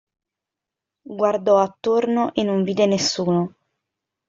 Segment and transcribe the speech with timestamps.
[1.19, 3.53] Guardò attorno e non vide nessuno.